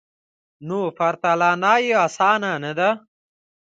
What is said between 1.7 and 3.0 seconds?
یې اسانه نه ده